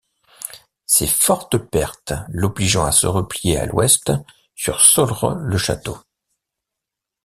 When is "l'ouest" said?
3.67-4.11